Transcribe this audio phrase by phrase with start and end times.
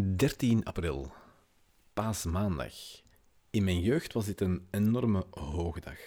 [0.00, 1.12] 13 april,
[1.92, 2.74] paasmaandag.
[3.50, 5.98] In mijn jeugd was dit een enorme hoogdag.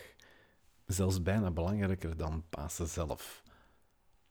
[0.86, 3.44] Zelfs bijna belangrijker dan Pasen zelf.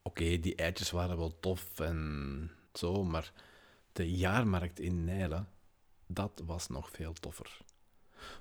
[0.02, 3.32] Oké, die eitjes waren wel tof en zo, maar
[3.92, 5.48] de jaarmarkt in Nijlen,
[6.06, 7.58] dat was nog veel toffer.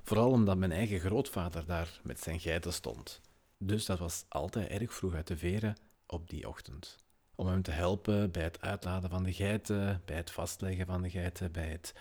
[0.03, 3.21] Vooral omdat mijn eigen grootvader daar met zijn geiten stond.
[3.57, 5.75] Dus dat was altijd erg vroeg uit de veren
[6.05, 7.02] op die ochtend
[7.35, 11.09] om hem te helpen bij het uitladen van de geiten, bij het vastleggen van de
[11.09, 11.93] geiten, bij het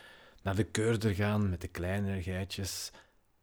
[0.42, 2.90] naar de keurder gaan met de kleinere geitjes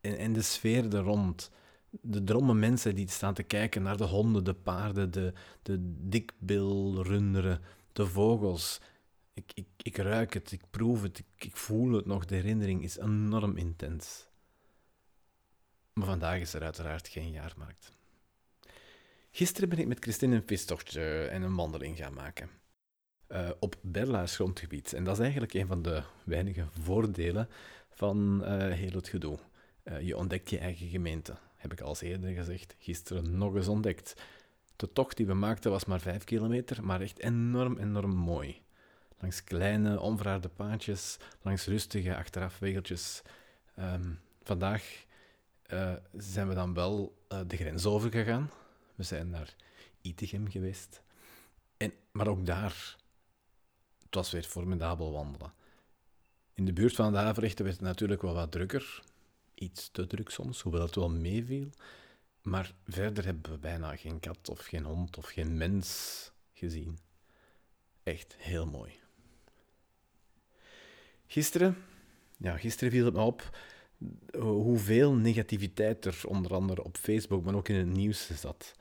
[0.02, 1.52] en, en de sfeer er rond.
[1.90, 5.78] De dromme mensen die staan te kijken naar de honden, de paarden, de, de
[6.10, 7.62] dikbilrunderen,
[7.94, 8.82] de vogels.
[9.34, 12.26] Ik, ik, ik ruik het, ik proef het, ik, ik voel het nog.
[12.26, 14.28] De herinnering is enorm intens.
[15.94, 17.92] Maar vandaag is er uiteraard geen jaarmarkt.
[19.32, 22.50] Gisteren ben ik met Christine een vistochtje en een wandeling gaan maken.
[23.32, 24.94] Uh, op Berlaars grondgebied.
[24.94, 27.50] En dat is eigenlijk een van de weinige voordelen
[27.90, 29.40] van uh, heel het gedoe.
[30.02, 31.36] Je ontdekt je eigen gemeente.
[31.56, 32.76] Heb ik al eerder gezegd.
[32.80, 34.22] Gisteren nog eens ontdekt.
[34.76, 38.62] De tocht die we maakten was maar 5 kilometer, maar echt enorm, enorm mooi.
[39.20, 43.22] Langs kleine, onverharde paadjes, langs rustige achterafwegeltjes.
[43.80, 45.06] Um, vandaag
[46.18, 48.50] zijn we dan wel de grens overgegaan
[49.00, 49.56] we zijn naar
[50.02, 51.02] Itegem geweest.
[51.78, 52.98] En, maar ook daar,
[54.04, 55.54] het was weer formidabel wandelen.
[56.54, 59.04] In de buurt van de Haverichten werd het natuurlijk wel wat drukker.
[59.54, 61.70] Iets te druk soms, hoewel het wel meeviel.
[62.42, 66.98] Maar verder hebben we bijna geen kat of geen hond of geen mens gezien.
[68.04, 69.00] Echt heel mooi.
[71.28, 71.78] Gisteren,
[72.38, 73.58] ja, gisteren viel het me op
[74.38, 78.76] hoeveel negativiteit er onder andere op Facebook, maar ook in het nieuws zat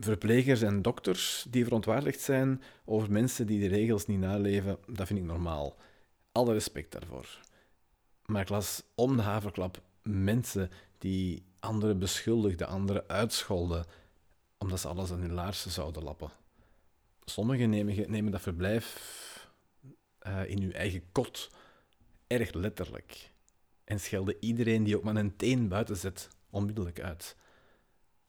[0.00, 5.18] verplegers en dokters die verontwaardigd zijn over mensen die de regels niet naleven, dat vind
[5.18, 5.76] ik normaal.
[6.32, 7.40] Alle respect daarvoor.
[8.26, 13.84] Maar ik las om de haverklap mensen die anderen beschuldigden, anderen uitscholden,
[14.58, 16.30] omdat ze alles aan hun laarzen zouden lappen.
[17.24, 19.18] Sommigen nemen, nemen dat verblijf
[20.26, 21.50] uh, in hun eigen kot
[22.26, 23.30] erg letterlijk
[23.84, 27.36] en schelden iedereen die ook maar een teen buiten zet onmiddellijk uit.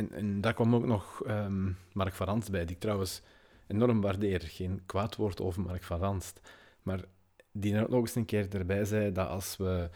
[0.10, 3.22] En, daar kwam ook nog um, Mark van Ranst bij, die ik trouwens
[3.68, 4.42] enorm waardeer.
[4.42, 6.40] Geen kwaad woord over Mark van Ranst.
[6.82, 7.04] Maar
[7.52, 9.90] die nog eens een keer erbij zei dat als we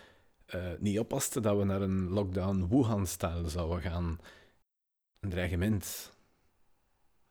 [0.56, 4.20] uh, niet oppasten, dat we naar een lockdown Wuhan-stijl zouden gaan.
[5.20, 6.14] Een dreigement.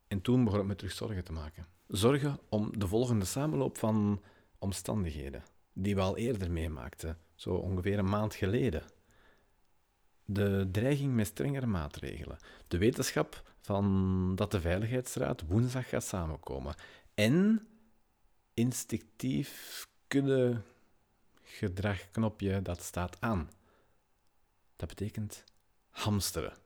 [0.09, 1.67] En toen begon ik me terug zorgen te maken.
[1.87, 4.23] Zorgen om de volgende samenloop van
[4.59, 5.43] omstandigheden,
[5.73, 8.83] die we al eerder meemaakten, zo ongeveer een maand geleden
[10.35, 16.75] de dreiging met strengere maatregelen, de wetenschap van dat de Veiligheidsraad woensdag gaat samenkomen
[17.15, 17.67] en
[18.55, 20.65] instinctief kunnen
[21.43, 23.51] gedragknopje dat staat aan.
[24.77, 25.45] Dat betekent
[25.91, 26.57] hamsteren.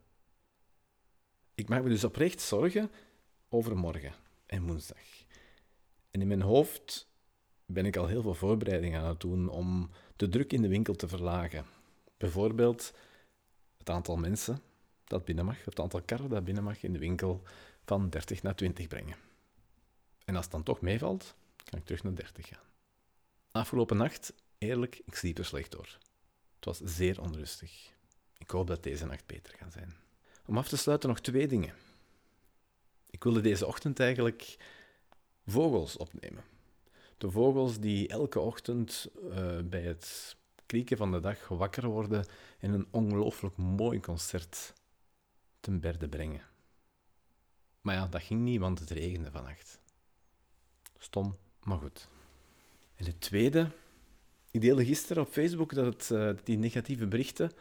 [1.54, 2.90] Ik maak me dus oprecht zorgen
[3.48, 4.14] over morgen
[4.46, 5.24] en woensdag.
[6.10, 7.08] En in mijn hoofd
[7.66, 10.94] ben ik al heel veel voorbereidingen aan het doen om de druk in de winkel
[10.94, 11.64] te verlagen.
[12.16, 12.92] Bijvoorbeeld
[13.78, 14.62] het aantal mensen
[15.04, 17.42] dat binnen mag, het aantal karren dat binnen mag in de winkel
[17.84, 19.16] van 30 naar 20 brengen.
[20.24, 21.34] En als het dan toch meevalt,
[21.64, 22.66] kan ik terug naar 30 gaan.
[23.50, 25.98] Afgelopen nacht, eerlijk, ik sliep er slecht door.
[26.56, 27.92] Het was zeer onrustig.
[28.38, 29.96] Ik hoop dat deze nacht beter gaat zijn.
[30.46, 31.74] Om af te sluiten nog twee dingen.
[33.10, 34.56] Ik wilde deze ochtend eigenlijk
[35.46, 36.44] vogels opnemen.
[37.18, 40.36] De vogels die elke ochtend uh, bij het
[40.68, 42.26] krieken van de dag wakker worden
[42.58, 44.74] en een ongelooflijk mooi concert
[45.60, 46.42] ten berde brengen.
[47.80, 49.80] Maar ja, dat ging niet, want het regende vannacht.
[50.98, 52.08] Stom, maar goed.
[52.94, 53.70] En het tweede,
[54.50, 57.52] ik deelde gisteren op Facebook dat, het, uh, die negatieve berichten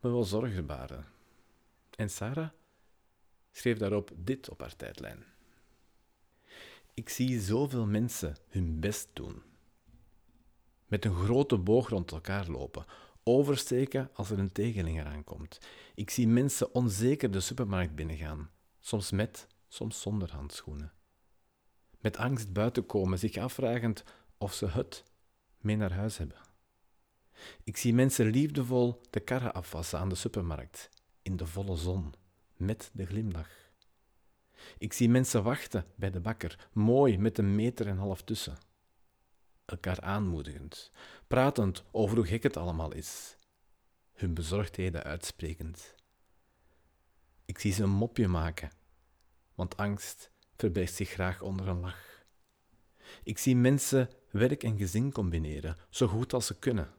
[0.00, 1.04] me wel zorgen baren.
[1.96, 2.48] En Sarah
[3.52, 5.24] schreef daarop dit op haar tijdlijn.
[6.94, 9.42] Ik zie zoveel mensen hun best doen
[10.86, 12.84] met een grote boog rond elkaar lopen,
[13.22, 15.58] oversteken als er een tegeling eraan komt.
[15.94, 18.50] Ik zie mensen onzeker de supermarkt binnengaan,
[18.80, 20.92] soms met, soms zonder handschoenen.
[22.00, 24.04] Met angst buiten komen, zich afvragend
[24.38, 25.04] of ze het
[25.60, 26.38] mee naar huis hebben.
[27.64, 30.90] Ik zie mensen liefdevol de karren afwassen aan de supermarkt,
[31.22, 32.14] in de volle zon,
[32.56, 33.50] met de glimlach.
[34.78, 38.58] Ik zie mensen wachten bij de bakker, mooi met een meter en half tussen
[39.66, 40.90] elkaar aanmoedigend,
[41.26, 43.36] pratend over hoe gek het allemaal is,
[44.12, 45.94] hun bezorgdheden uitsprekend.
[47.44, 48.70] Ik zie ze een mopje maken,
[49.54, 52.24] want angst verbergt zich graag onder een lach.
[53.22, 56.94] Ik zie mensen werk en gezin combineren, zo goed als ze kunnen.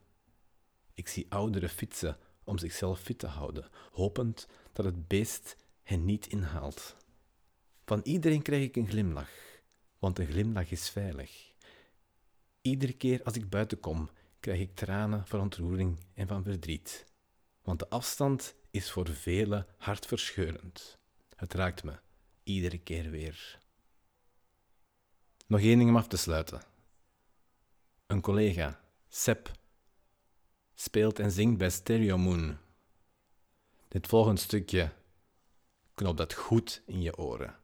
[0.94, 6.26] Ik zie ouderen fietsen om zichzelf fit te houden, hopend dat het beest hen niet
[6.26, 6.96] inhaalt.
[7.84, 9.30] Van iedereen krijg ik een glimlach,
[9.98, 11.47] want een glimlach is veilig.
[12.68, 14.10] Iedere keer als ik buiten kom,
[14.40, 17.06] krijg ik tranen van ontroering en van verdriet.
[17.62, 20.98] Want de afstand is voor velen hartverscheurend.
[21.36, 21.98] Het raakt me
[22.42, 23.58] iedere keer weer.
[25.46, 26.62] Nog één ding om af te sluiten.
[28.06, 29.52] Een collega, Sep,
[30.74, 32.56] speelt en zingt bij Stereo Moon.
[33.88, 34.92] Dit volgende stukje
[35.94, 37.56] knop dat goed in je oren.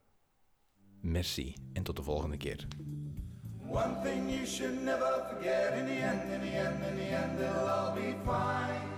[1.01, 2.69] Merci en tot de volgende keer.
[3.67, 7.41] One thing you should never forget in the end, in the end, in the end,
[7.41, 8.91] it'll all be fine.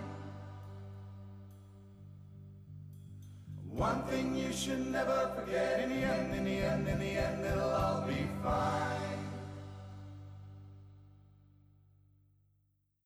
[3.71, 7.45] One thing you should never forget in the end, in the end, in the end,
[7.45, 9.16] it'll all be fine.